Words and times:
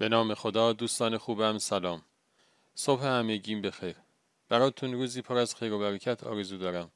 به 0.00 0.08
نام 0.08 0.34
خدا 0.34 0.72
دوستان 0.72 1.18
خوبم 1.18 1.58
سلام. 1.58 2.02
صبح 2.74 3.04
همگیم 3.04 3.62
بخیر. 3.62 3.96
براتون 4.48 4.92
روزی 4.92 5.22
پر 5.22 5.36
از 5.38 5.54
خیر 5.54 5.72
و 5.72 5.78
برکت 5.78 6.24
آرزو 6.24 6.58
دارم 6.58 6.90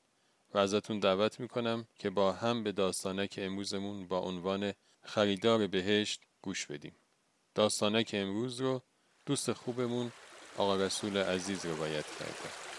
و 0.55 0.59
ازتون 0.59 0.99
دعوت 0.99 1.41
می‌کنم 1.41 1.87
که 1.99 2.11
با 2.11 2.33
هم 2.33 2.63
به 2.63 2.73
داستانک 2.73 3.35
امروزمون 3.43 4.09
با 4.09 4.19
عنوان 4.19 4.73
خریدار 5.03 5.67
بهشت 5.67 6.21
گوش 6.43 6.67
بدیم. 6.67 6.97
داستانک 7.55 8.11
امروز 8.13 8.61
رو 8.61 8.83
دوست 9.27 9.53
خوبمون 9.53 10.13
آقا 10.57 10.77
رسول 10.77 11.17
عزیز 11.17 11.67
روایت 11.67 12.07
کرده. 12.19 12.74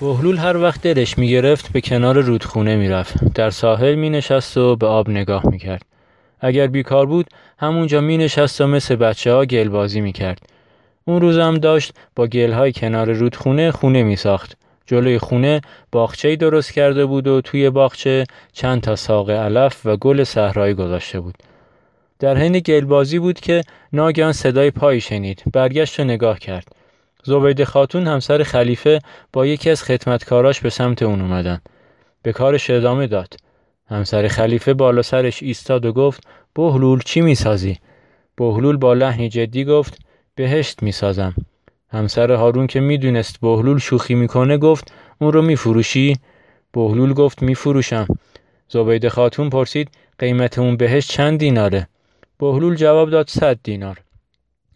بهلول 0.00 0.36
هر 0.36 0.56
وقت 0.56 0.82
دلش 0.82 1.18
می‌گرفت 1.18 1.72
به 1.72 1.80
کنار 1.80 2.20
رودخونه 2.20 2.76
می‌رفت 2.76 3.24
در 3.34 3.50
ساحل 3.50 3.94
می 3.94 4.10
نشست 4.10 4.56
و 4.56 4.76
به 4.76 4.86
آب 4.86 5.10
نگاه 5.10 5.46
می‌کرد 5.46 5.82
اگر 6.40 6.66
بیکار 6.66 7.06
بود 7.06 7.26
همونجا 7.58 8.00
می 8.00 8.16
نشست 8.16 8.60
و 8.60 8.66
مثل 8.66 8.96
بچه 8.96 9.32
ها 9.32 9.44
گل 9.44 9.68
بازی 9.68 10.00
می 10.00 10.12
کرد. 10.12 10.38
اون 11.04 11.20
روز 11.20 11.38
هم 11.38 11.58
داشت 11.58 11.92
با 12.16 12.26
گل 12.26 12.52
های 12.52 12.72
کنار 12.72 13.12
رودخونه 13.12 13.70
خونه 13.70 14.02
می 14.02 14.16
ساخت. 14.16 14.56
جلوی 14.86 15.18
خونه 15.18 15.60
باغچه 15.92 16.36
درست 16.36 16.72
کرده 16.72 17.06
بود 17.06 17.26
و 17.26 17.40
توی 17.40 17.70
باغچه 17.70 18.24
چند 18.52 18.80
تا 18.80 18.96
ساق 18.96 19.30
علف 19.30 19.80
و 19.84 19.96
گل 19.96 20.24
صحرایی 20.24 20.74
گذاشته 20.74 21.20
بود. 21.20 21.34
در 22.18 22.36
حین 22.36 22.58
گلبازی 22.58 23.18
بود 23.18 23.40
که 23.40 23.62
ناگهان 23.92 24.32
صدای 24.32 24.70
پایی 24.70 25.00
شنید. 25.00 25.42
برگشت 25.52 26.00
و 26.00 26.04
نگاه 26.04 26.38
کرد. 26.38 26.73
زبید 27.24 27.64
خاتون 27.64 28.06
همسر 28.06 28.42
خلیفه 28.42 28.98
با 29.32 29.46
یکی 29.46 29.70
از 29.70 29.82
خدمتکاراش 29.82 30.60
به 30.60 30.70
سمت 30.70 31.02
اون 31.02 31.20
اومدن. 31.20 31.60
به 32.22 32.32
کارش 32.32 32.70
ادامه 32.70 33.06
داد. 33.06 33.34
همسر 33.86 34.28
خلیفه 34.28 34.74
بالا 34.74 35.02
سرش 35.02 35.42
ایستاد 35.42 35.84
و 35.84 35.92
گفت 35.92 36.26
بهلول 36.54 37.00
چی 37.04 37.20
می‌سازی؟ 37.20 37.78
بهلول 38.36 38.76
با 38.76 38.94
لحنی 38.94 39.28
جدی 39.28 39.64
گفت 39.64 39.98
بهشت 40.34 40.82
می‌سازم. 40.82 41.34
همسر 41.88 42.32
هارون 42.32 42.66
که 42.66 42.80
می‌دونست 42.80 43.40
بهلول 43.40 43.78
شوخی 43.78 44.14
می‌کنه 44.14 44.58
گفت 44.58 44.92
اون 45.20 45.32
رو 45.32 45.42
میفروشی؟ 45.42 46.16
بهلول 46.72 47.12
گفت 47.12 47.42
میفروشم. 47.42 48.06
زبید 48.68 49.08
خاتون 49.08 49.50
پرسید 49.50 49.90
قیمت 50.18 50.58
اون 50.58 50.76
بهشت 50.76 51.10
چند 51.10 51.38
دیناره؟ 51.38 51.88
بهلول 52.38 52.74
جواب 52.74 53.10
داد 53.10 53.28
صد 53.28 53.58
دینار. 53.62 53.98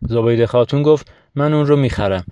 زبید 0.02 0.44
خاتون 0.44 0.82
گفت 0.82 1.12
من 1.34 1.54
اون 1.54 1.66
رو 1.66 1.76
می‌خرم. 1.76 2.24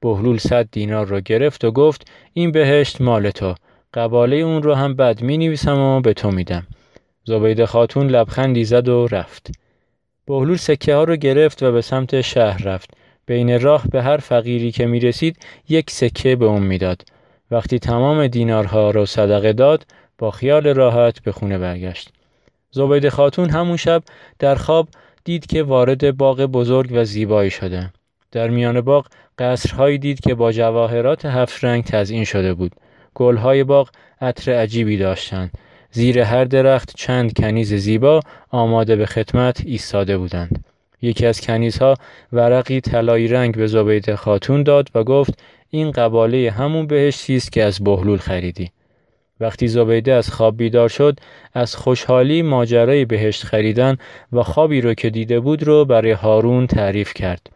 بهلول 0.00 0.38
صد 0.38 0.68
دینار 0.72 1.06
را 1.06 1.20
گرفت 1.20 1.64
و 1.64 1.70
گفت 1.70 2.10
این 2.32 2.52
بهشت 2.52 3.00
مال 3.00 3.30
تو 3.30 3.54
قباله 3.94 4.36
اون 4.36 4.62
رو 4.62 4.74
هم 4.74 4.94
بد 4.94 5.22
می 5.22 5.38
نویسم 5.38 5.78
و 5.78 6.00
به 6.00 6.12
تو 6.12 6.30
میدم. 6.30 6.66
زبید 7.24 7.64
خاتون 7.64 8.06
لبخندی 8.06 8.64
زد 8.64 8.88
و 8.88 9.06
رفت. 9.06 9.50
بهلول 10.26 10.56
سکه 10.56 10.94
ها 10.94 11.04
رو 11.04 11.16
گرفت 11.16 11.62
و 11.62 11.72
به 11.72 11.80
سمت 11.80 12.20
شهر 12.20 12.62
رفت. 12.62 12.90
بین 13.26 13.60
راه 13.60 13.84
به 13.92 14.02
هر 14.02 14.16
فقیری 14.16 14.72
که 14.72 14.86
می 14.86 15.00
رسید 15.00 15.36
یک 15.68 15.90
سکه 15.90 16.36
به 16.36 16.44
اون 16.44 16.62
می‌داد. 16.62 17.02
وقتی 17.50 17.78
تمام 17.78 18.26
دینارها 18.26 18.90
را 18.90 19.06
صدقه 19.06 19.52
داد 19.52 19.86
با 20.18 20.30
خیال 20.30 20.66
راحت 20.66 21.22
به 21.22 21.32
خونه 21.32 21.58
برگشت. 21.58 22.12
زبید 22.70 23.08
خاتون 23.08 23.50
همون 23.50 23.76
شب 23.76 24.02
در 24.38 24.54
خواب 24.54 24.88
دید 25.24 25.46
که 25.46 25.62
وارد 25.62 26.16
باغ 26.16 26.40
بزرگ 26.40 26.90
و 26.92 27.04
زیبایی 27.04 27.50
شده. 27.50 27.92
در 28.32 28.50
میان 28.50 28.80
باغ 28.80 29.06
قصرهایی 29.38 29.98
دید 29.98 30.20
که 30.20 30.34
با 30.34 30.52
جواهرات 30.52 31.24
هفت 31.24 31.64
رنگ 31.64 31.84
تزئین 31.84 32.24
شده 32.24 32.54
بود. 32.54 32.72
گلهای 33.14 33.64
باغ 33.64 33.90
عطر 34.20 34.52
عجیبی 34.52 34.96
داشتند. 34.96 35.50
زیر 35.92 36.20
هر 36.20 36.44
درخت 36.44 36.92
چند 36.96 37.32
کنیز 37.32 37.74
زیبا 37.74 38.20
آماده 38.50 38.96
به 38.96 39.06
خدمت 39.06 39.62
ایستاده 39.64 40.18
بودند. 40.18 40.64
یکی 41.02 41.26
از 41.26 41.40
کنیزها 41.40 41.94
ورقی 42.32 42.80
طلایی 42.80 43.28
رنگ 43.28 43.56
به 43.56 43.66
زبید 43.66 44.14
خاتون 44.14 44.62
داد 44.62 44.88
و 44.94 45.04
گفت 45.04 45.42
این 45.70 45.90
قباله 45.90 46.50
همون 46.50 46.86
بهشتی 46.86 47.36
است 47.36 47.52
که 47.52 47.64
از 47.64 47.84
بهلول 47.84 48.18
خریدی. 48.18 48.70
وقتی 49.40 49.68
زبیده 49.68 50.12
از 50.12 50.30
خواب 50.30 50.56
بیدار 50.56 50.88
شد 50.88 51.20
از 51.54 51.76
خوشحالی 51.76 52.42
ماجرای 52.42 53.04
بهشت 53.04 53.44
خریدن 53.44 53.96
و 54.32 54.42
خوابی 54.42 54.80
رو 54.80 54.94
که 54.94 55.10
دیده 55.10 55.40
بود 55.40 55.62
رو 55.62 55.84
برای 55.84 56.10
هارون 56.10 56.66
تعریف 56.66 57.14
کرد. 57.14 57.50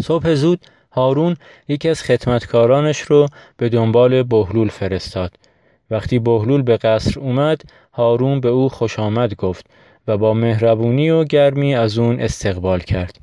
صبح 0.00 0.34
زود 0.34 0.60
هارون 0.92 1.36
یکی 1.68 1.88
از 1.88 2.02
خدمتکارانش 2.02 3.00
رو 3.00 3.26
به 3.56 3.68
دنبال 3.68 4.22
بهلول 4.22 4.68
فرستاد. 4.68 5.32
وقتی 5.90 6.18
بهلول 6.18 6.62
به 6.62 6.76
قصر 6.76 7.20
اومد، 7.20 7.62
هارون 7.92 8.40
به 8.40 8.48
او 8.48 8.68
خوش 8.68 8.98
آمد 8.98 9.34
گفت 9.34 9.66
و 10.08 10.18
با 10.18 10.34
مهربونی 10.34 11.10
و 11.10 11.24
گرمی 11.24 11.74
از 11.74 11.98
اون 11.98 12.20
استقبال 12.20 12.80
کرد. 12.80 13.18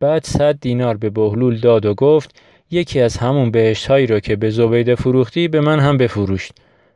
بعد 0.00 0.24
صد 0.24 0.60
دینار 0.60 0.96
به 0.96 1.10
بهلول 1.10 1.58
داد 1.58 1.86
و 1.86 1.94
گفت 1.94 2.40
یکی 2.70 3.00
از 3.00 3.16
همون 3.16 3.50
بهشت 3.50 3.86
هایی 3.86 4.06
رو 4.06 4.20
که 4.20 4.36
به 4.36 4.50
زبیده 4.50 4.94
فروختی 4.94 5.48
به 5.48 5.60
من 5.60 5.80
هم 5.80 5.96
بفروشت. 5.96 6.52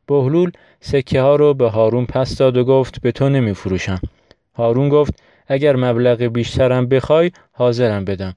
بهلول 0.07 0.51
سکه 0.81 1.21
ها 1.21 1.37
رو 1.37 1.55
به 1.55 1.71
هارون 1.71 2.07
پس 2.07 2.37
داد 2.37 2.57
و 2.57 2.65
گفت 2.65 3.01
به 3.01 3.13
تو 3.13 3.29
نمی 3.29 3.55
فروشم. 3.55 4.01
هارون 4.55 4.89
گفت 4.89 5.23
اگر 5.47 5.77
مبلغ 5.77 6.23
بیشترم 6.23 6.87
بخوای 6.87 7.31
حاضرم 7.53 8.05
بدم. 8.05 8.35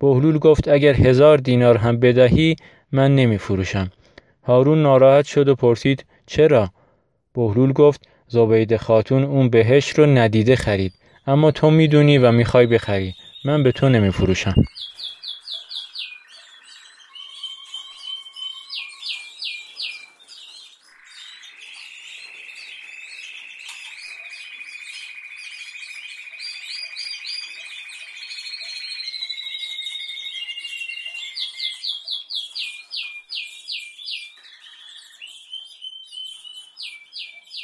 بهلول 0.00 0.38
گفت 0.38 0.68
اگر 0.68 0.94
هزار 0.94 1.38
دینار 1.38 1.76
هم 1.76 2.00
بدهی 2.00 2.56
من 2.92 3.14
نمی 3.14 3.38
فروشم. 3.38 3.90
هارون 4.42 4.82
ناراحت 4.82 5.24
شد 5.24 5.48
و 5.48 5.54
پرسید 5.54 6.04
چرا؟ 6.26 6.70
بهلول 7.34 7.72
گفت 7.72 8.08
زبید 8.28 8.76
خاتون 8.76 9.24
اون 9.24 9.50
بهش 9.50 9.88
رو 9.90 10.06
ندیده 10.06 10.56
خرید 10.56 10.92
اما 11.26 11.50
تو 11.50 11.70
می‌دونی 11.70 12.18
و 12.18 12.32
می‌خوای 12.32 12.66
بخری 12.66 13.14
من 13.44 13.62
به 13.62 13.72
تو 13.72 13.88
نمی 13.88 14.10
فروشم. 14.10 14.54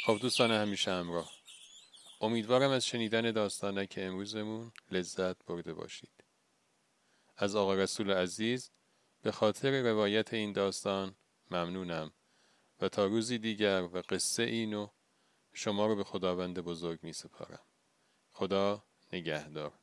خب 0.05 0.17
دوستان 0.21 0.51
همیشه 0.51 0.91
همراه. 0.91 1.31
امیدوارم 2.21 2.71
از 2.71 2.85
شنیدن 2.85 3.31
داستانه 3.31 3.87
که 3.87 4.05
امروزمون 4.05 4.71
لذت 4.91 5.45
برده 5.45 5.73
باشید. 5.73 6.23
از 7.37 7.55
آقا 7.55 7.73
رسول 7.73 8.11
عزیز 8.11 8.71
به 9.21 9.31
خاطر 9.31 9.81
روایت 9.81 10.33
این 10.33 10.51
داستان 10.51 11.15
ممنونم 11.51 12.13
و 12.81 12.89
تا 12.89 13.05
روزی 13.05 13.37
دیگر 13.37 13.81
و 13.81 14.01
قصه 14.09 14.43
اینو 14.43 14.87
شما 15.53 15.87
رو 15.87 15.95
به 15.95 16.03
خداوند 16.03 16.59
بزرگ 16.59 16.99
می 17.03 17.13
سپارم 17.13 17.65
خدا 18.31 18.83
نگهدار. 19.13 19.82